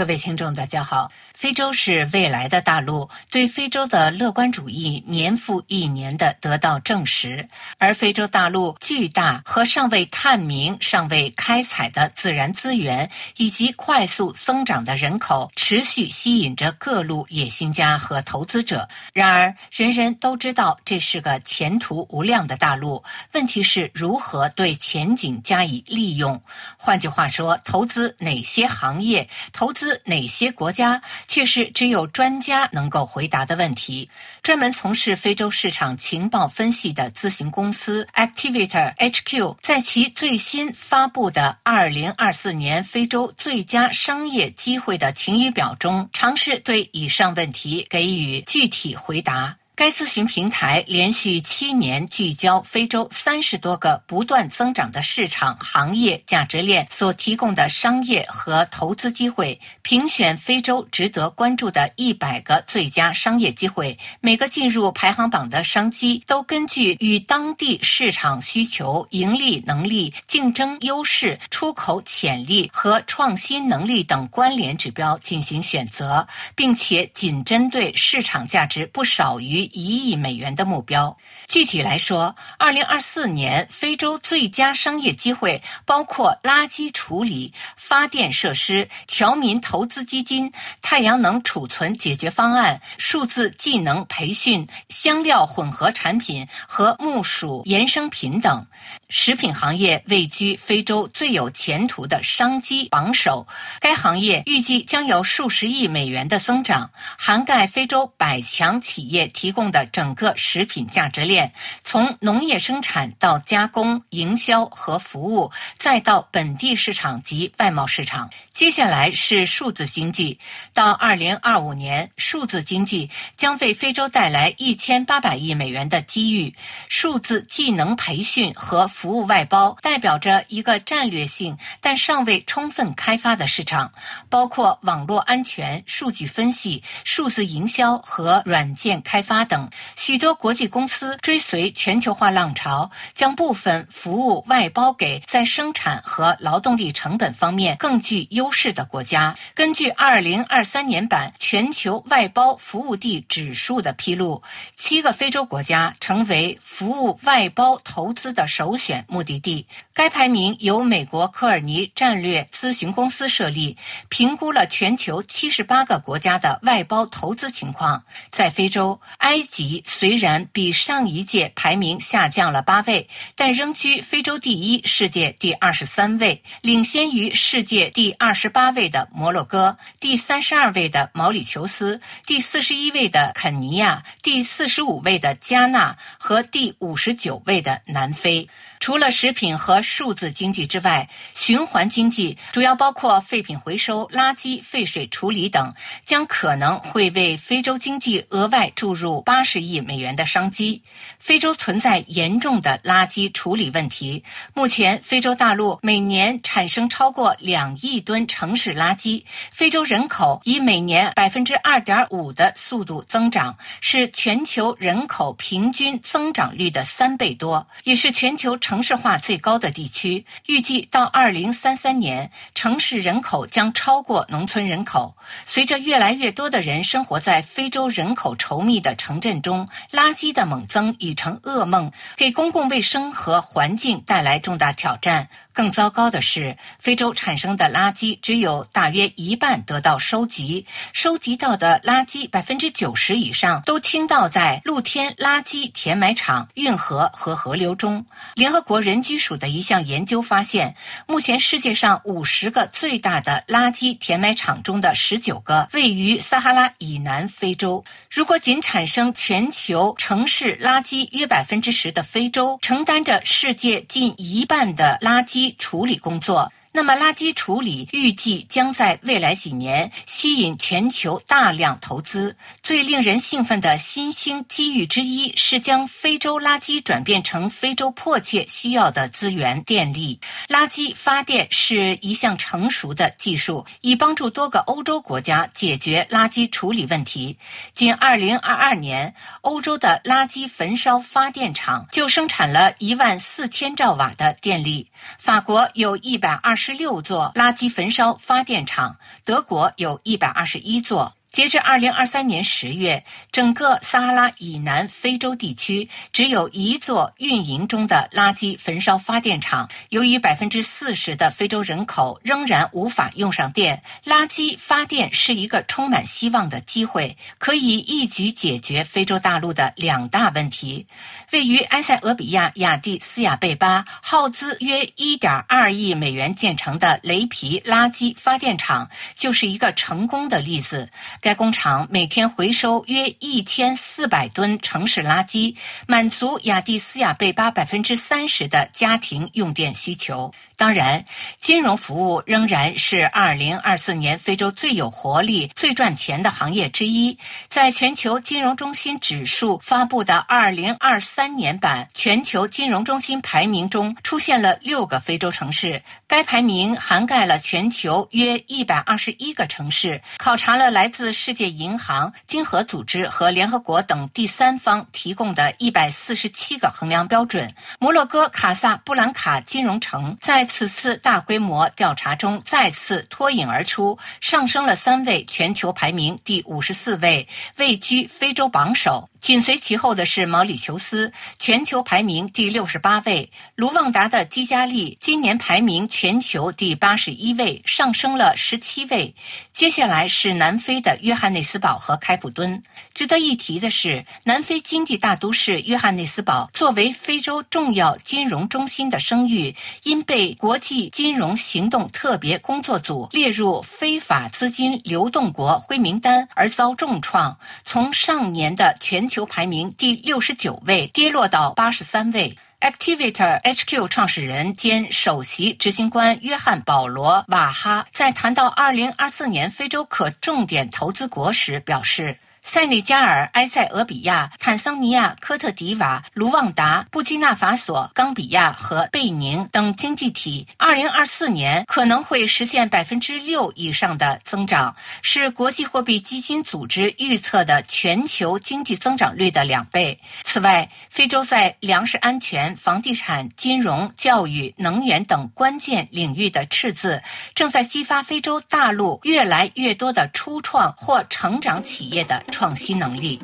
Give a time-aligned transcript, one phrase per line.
[0.00, 1.12] 各位听众，大家好。
[1.34, 7.46] 非洲是未来的大陆，对非洲的乐观主义年复一年的得到证实。
[7.76, 18.88] 而非洲大陆巨大和尚未探明、尚未开采的自然资源，以及快速增长的人口，持续吸引着各路野心家和投资者。
[19.12, 23.02] 然而，人人都知道这是个前途无量的大陆。
[23.32, 26.42] 问题是如何对前景加以利用？
[26.78, 29.28] 换句话说，投资哪些行业？
[29.52, 31.00] 投资哪些国家？
[31.28, 34.08] 却是只有专家能够回答的问题。
[34.42, 49.59] 专门从事非洲市场情报分析的咨询公司 Activator HQ 在其最新发布的二零二四年非洲最佳商业机会的晴雨表中，尝试对以上问题给予具体回答。
[49.80, 63.98] 该咨询平台连续七年聚焦非洲三十多个不断增长的市场、行业、价值链所提供的商业和投资机会，评选非洲值得关注的一百个最佳商业机会。
[64.20, 79.69] 每个进入排行榜的商机都根据与当地市场需求、盈利能力、竞争优势、出口潜力和创新能力等关联指标进行选择，并且仅针对市场价值不少于。
[79.72, 81.16] 一亿美元的目标。
[81.48, 98.64] 具体来说，二零二四年非洲最佳商业机会包括垃圾处理、发电设施、侨民投资基金、太阳能储存解决方案、数字技能培训、香料混合产品和木薯衍生品等。
[99.08, 103.44] 食品行业位居非洲最有前途的商机榜首，
[103.80, 118.30] 该行业预计将有数十亿美元的增长，涵盖非洲百强企业提供的整个食品价值链，从农业生产到加工、营销和服务，再到本地市场及外贸市场。
[118.54, 120.38] 接下来是数字经济，
[120.72, 126.54] 到二零二五年，数字经济将为非洲带来一千八百亿美元的机遇。
[126.88, 133.90] 数字技能培训和服务外包代表着一个战略性但尚未充分开发的市场，
[134.28, 139.68] 包括网络安全、数据分析、数字营销和软件开发等。
[139.96, 149.36] 许多国际公司追随全球化浪潮，将部分服务外包给在生产和劳动力成本方面更具优势的国家。
[149.54, 154.42] 根据二零二三年版全球外包服务地指数的披露，
[154.76, 159.04] 七个非洲国家成为服务外包投资的首选。
[159.08, 159.66] 目的地。
[159.92, 163.76] 该排名由美国科尔尼战略咨询公司设立，
[164.08, 168.02] 评估了全球七十八个国家的外包投资情况。
[168.30, 168.98] 在非洲，
[169.30, 188.48] 埃及虽然比上一届排名下降了八位，但仍居非洲第一、世界第二十三位，领先于世界第二十八位的摩洛哥、第三十二位的毛里求斯、第四十一位的肯尼亚、第四十五位的加纳和第五十九位的南非。
[188.80, 195.70] 除了食品和数字经济之外，循环经济主要包括废品回收、垃圾废水处理等，
[196.06, 200.80] 将可能会为非洲经济额外注入八十亿美元的商机。
[201.18, 204.24] 非洲存在严重的垃圾处理问题，
[204.54, 209.22] 目前非洲大陆每年产生超过两亿吨城市垃圾。
[209.50, 218.58] 非洲人口以每年百分之二点五的速度增长，是全球人口平均增长率的三倍多，也是全球。
[218.70, 225.16] 城市化最高的地区，预计到二零三三年，城市人口将超过农村人口。
[225.44, 235.28] 随着越来越多的人生活在非洲人口稠密的城镇中，垃圾的猛增已成噩梦，给公共卫生和环境带来重大挑战。
[235.52, 248.06] 更糟糕的是，非洲产生的垃圾只有大约一半得到收集，收集到的垃圾百分之九十以上都倾倒在露天垃圾填埋场、运河和河流中。
[248.36, 250.74] 联合国人居署的一项研究发现，
[251.06, 257.84] 目前世界上五十个最大的垃圾填埋场中的十九个位于撒哈拉以南非洲。
[258.10, 265.54] 如果仅产生全球城市垃圾约百分之十的非洲，承担着世界近一半的垃圾。
[265.58, 266.52] 处理工作。
[266.72, 272.36] 那么，垃圾处理预计将在未来几年吸引全球大量投资。
[272.62, 280.20] 最令人兴奋的新兴机遇之一是将非洲垃圾转变成非洲迫切需要的资源——电力。
[280.46, 287.36] 垃圾发电是一项成熟的技术，以帮助多个欧洲国家解决垃圾处理问题。
[287.72, 294.88] 仅2022年，欧洲的垃圾焚烧发电厂就生产了一万四千兆瓦的电力。
[295.18, 296.59] 法国有一百二。
[296.62, 301.14] 十六座垃圾焚烧发电厂，德国有一百二十一座。
[301.32, 309.68] 截至二零二三年十月，整个撒哈拉以南非洲地区只有一座运营中的垃圾焚烧发电厂。
[309.90, 320.84] 由于百分之四十的非洲人口仍然无法用上电，垃圾发电是一个充满希望的机会，可以一举解决非洲大陆的两大问题。
[321.30, 330.90] 位于埃塞俄比亚亚的斯亚贝巴、耗资约一点二亿美元建成的雷皮垃圾发电厂就是一个成功的例子。
[331.20, 335.54] 该工厂每天回收约一千四百吨城市垃圾，
[335.86, 340.32] 满足亚的斯亚贝巴百分之三十的家庭用电需求。
[340.56, 341.02] 当然，
[341.40, 347.18] 金融服务仍然是二零二四年非洲最有活力、最赚钱的行业之一。
[347.48, 355.82] 在全球金融中心指数发布的二零二三年版全球金融中心排名中，出现了六个非洲城市。
[356.06, 367.52] 该排名涵盖了全球约一百二十一个城市，考察了来自世界银行、经合组织和联合国等第三方提供的一百四十七个衡量标准。
[367.78, 377.28] 摩洛哥卡萨布兰卡金融城在此次大规模调查中再次脱颖而出，上升了三位，全球排名第五十四位，
[377.58, 379.09] 位居非洲榜首。
[379.20, 383.30] 紧随其后的是毛里求斯，全球排名第六十八位。
[383.54, 389.14] 卢旺达的基加利今年排名全球第八十一位，上升了十七位。
[389.52, 392.62] 接下来是南非的约翰内斯堡和开普敦。
[392.94, 409.09] 值得一提的是，南非经济大都市约翰内斯堡作为非洲重要金融中心的声誉，因被国际金融行动特别工作组列入非法资金流动国灰名单而遭重创，从上年的全。
[409.10, 412.38] 球排名第六十九位，跌落到八十三位。
[412.60, 422.16] Activator HQ 创始人兼首席执行官约翰·保罗·瓦哈在谈到二零二四年非洲可重点投资国时表示。
[422.42, 439.98] 塞内加尔、埃塞俄比亚、坦桑尼亚、科特迪瓦、卢旺达、布基纳法索、冈比亚和贝宁等经济体，二零二四年可能会实现百分之六以上的增长，是国际货币基金组织预测的全球经济增长率的两倍。
[440.24, 447.00] 此外，非洲在粮食安全、房地产、金融、教育、能源等关键领域的赤字，
[447.34, 452.22] 正在激发非洲大陆越来越多的初创或成长企业的。
[452.30, 453.18] 创新能力。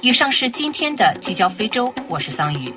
[0.00, 2.72] 以上是今天的聚焦非洲，我是桑宇。